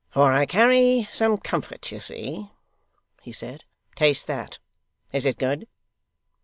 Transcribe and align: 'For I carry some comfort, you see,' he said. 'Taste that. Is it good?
'For 0.09 0.31
I 0.33 0.47
carry 0.47 1.07
some 1.11 1.37
comfort, 1.37 1.91
you 1.91 1.99
see,' 1.99 2.49
he 3.21 3.31
said. 3.31 3.65
'Taste 3.95 4.25
that. 4.25 4.57
Is 5.13 5.27
it 5.27 5.37
good? 5.37 5.67